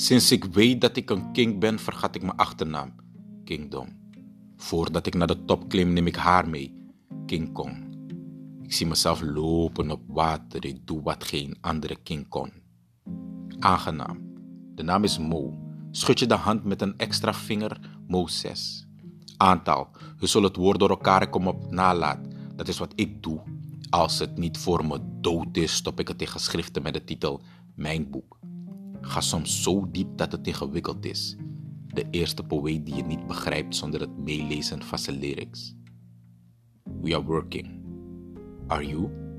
[0.00, 2.94] Sinds ik weet dat ik een king ben, vergat ik mijn achternaam,
[3.44, 3.88] Kingdom.
[4.56, 6.74] Voordat ik naar de top klim, neem ik haar mee,
[7.26, 7.96] King Kong.
[8.62, 12.52] Ik zie mezelf lopen op water, ik doe wat geen andere king kon.
[13.58, 14.18] Aangenaam.
[14.74, 15.58] De naam is Mo.
[15.90, 18.86] Schud je de hand met een extra vinger, Mo 6.
[19.36, 19.88] Aantal.
[20.18, 22.28] Je zult het woord door elkaar komen op nalaat.
[22.56, 23.40] Dat is wat ik doe.
[23.90, 27.40] Als het niet voor me dood is, stop ik het in geschriften met de titel
[27.74, 28.38] Mijn boek.
[29.00, 31.36] Ga soms zo diep dat het ingewikkeld is.
[31.86, 35.74] De eerste poëet die je niet begrijpt zonder het meelezen van zijn lyrics.
[37.00, 37.82] We are working.
[38.66, 39.29] Are you?